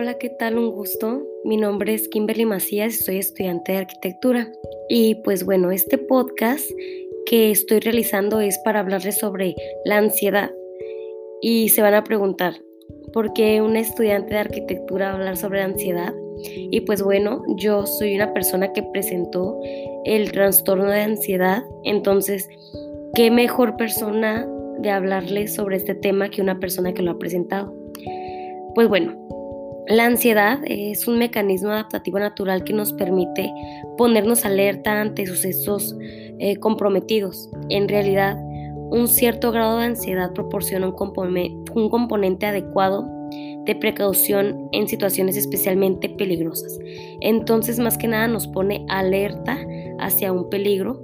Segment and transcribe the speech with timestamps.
[0.00, 0.56] Hola, ¿qué tal?
[0.56, 1.26] Un gusto.
[1.42, 4.48] Mi nombre es Kimberly Macías, soy estudiante de arquitectura.
[4.88, 6.70] Y pues bueno, este podcast
[7.26, 10.52] que estoy realizando es para hablarles sobre la ansiedad.
[11.42, 12.54] Y se van a preguntar,
[13.12, 16.14] ¿por qué un estudiante de arquitectura va a hablar sobre ansiedad?
[16.44, 19.58] Y pues bueno, yo soy una persona que presentó
[20.04, 22.48] el trastorno de ansiedad, entonces,
[23.16, 27.74] ¿qué mejor persona de hablarles sobre este tema que una persona que lo ha presentado?
[28.76, 29.28] Pues bueno,
[29.88, 33.50] la ansiedad es un mecanismo adaptativo natural que nos permite
[33.96, 35.96] ponernos alerta ante sucesos
[36.38, 37.48] eh, comprometidos.
[37.70, 38.36] En realidad,
[38.90, 40.94] un cierto grado de ansiedad proporciona un,
[41.74, 43.08] un componente adecuado
[43.64, 46.78] de precaución en situaciones especialmente peligrosas.
[47.20, 49.58] Entonces, más que nada, nos pone alerta
[50.00, 51.02] hacia un peligro.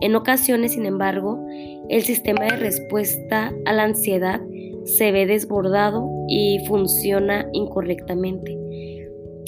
[0.00, 1.44] En ocasiones, sin embargo,
[1.88, 4.40] el sistema de respuesta a la ansiedad
[4.88, 8.58] se ve desbordado y funciona incorrectamente.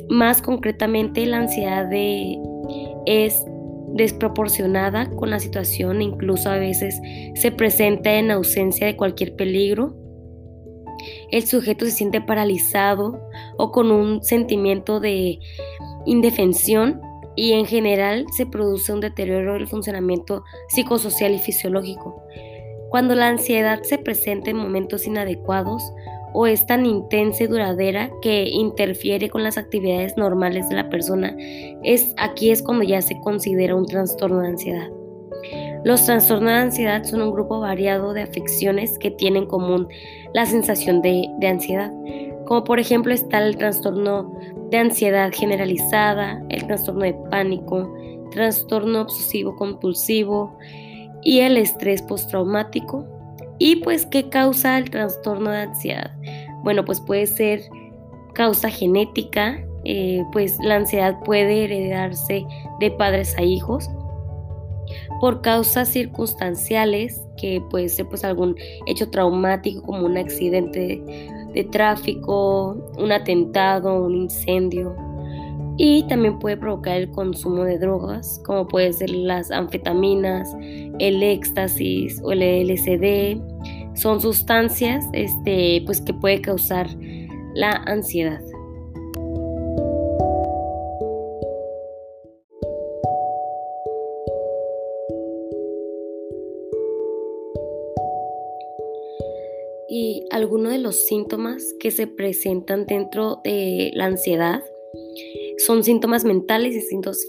[0.09, 1.89] Más concretamente, la ansiedad
[3.07, 3.45] es
[3.95, 7.01] desproporcionada con la situación, incluso a veces
[7.35, 9.97] se presenta en ausencia de cualquier peligro.
[11.31, 13.21] El sujeto se siente paralizado
[13.57, 15.39] o con un sentimiento de
[16.05, 17.01] indefensión
[17.35, 22.23] y en general se produce un deterioro del funcionamiento psicosocial y fisiológico.
[22.91, 25.93] Cuando la ansiedad se presenta en momentos inadecuados
[26.33, 31.37] o es tan intensa y duradera que interfiere con las actividades normales de la persona,
[31.85, 34.89] es, aquí es cuando ya se considera un trastorno de ansiedad.
[35.85, 39.89] Los trastornos de ansiedad son un grupo variado de afecciones que tienen en común
[40.35, 41.93] la sensación de, de ansiedad,
[42.45, 44.37] como por ejemplo está el trastorno
[44.71, 47.95] de ansiedad generalizada, el trastorno de pánico,
[48.33, 50.57] trastorno obsesivo compulsivo,
[51.23, 53.07] y el estrés postraumático.
[53.59, 56.13] ¿Y pues qué causa el trastorno de ansiedad?
[56.63, 57.63] Bueno, pues puede ser
[58.35, 62.45] causa genética, eh, pues la ansiedad puede heredarse
[62.81, 63.91] de padres a hijos
[65.21, 71.03] por causas circunstanciales, que puede ser pues algún hecho traumático como un accidente
[71.53, 74.95] de tráfico, un atentado, un incendio,
[75.83, 80.55] y también puede provocar el consumo de drogas, como puede ser las anfetaminas,
[80.99, 83.41] el éxtasis o el LSD.
[83.95, 86.87] Son sustancias este, pues, que puede causar
[87.55, 88.43] la ansiedad.
[99.89, 104.63] Y algunos de los síntomas que se presentan dentro de la ansiedad
[105.67, 106.75] son síntomas mentales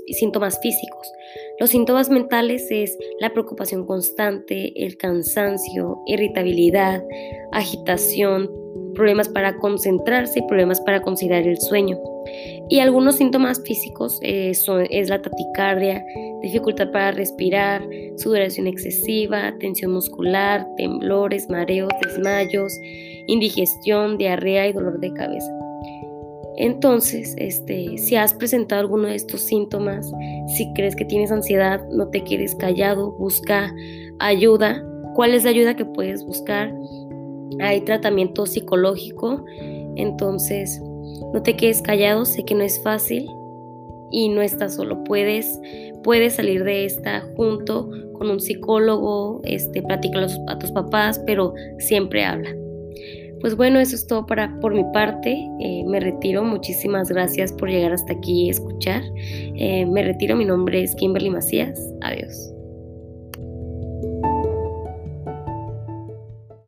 [0.08, 1.12] y síntomas físicos.
[1.60, 7.04] Los síntomas mentales es la preocupación constante, el cansancio, irritabilidad,
[7.52, 8.50] agitación,
[8.94, 12.00] problemas para concentrarse y problemas para conciliar el sueño.
[12.70, 16.04] Y algunos síntomas físicos eh, son, es la taticardia,
[16.42, 17.84] dificultad para respirar,
[18.18, 22.80] sudoración excesiva, tensión muscular, temblores, mareos, desmayos,
[23.28, 25.61] indigestión, diarrea y dolor de cabeza.
[26.62, 30.12] Entonces, este, si has presentado alguno de estos síntomas,
[30.56, 33.74] si crees que tienes ansiedad, no te quedes callado, busca
[34.20, 34.86] ayuda.
[35.16, 36.72] ¿Cuál es la ayuda que puedes buscar?
[37.62, 39.44] Hay tratamiento psicológico,
[39.96, 40.80] entonces
[41.34, 43.28] no te quedes callado, sé que no es fácil
[44.12, 45.60] y no estás solo, puedes,
[46.04, 52.61] puedes salir de esta junto con un psicólogo, este, a tus papás, pero siempre habla.
[53.42, 55.32] Pues bueno, eso es todo para, por mi parte.
[55.60, 56.44] Eh, me retiro.
[56.44, 59.02] Muchísimas gracias por llegar hasta aquí y escuchar.
[59.16, 60.36] Eh, me retiro.
[60.36, 61.80] Mi nombre es Kimberly Macías.
[62.02, 62.54] Adiós.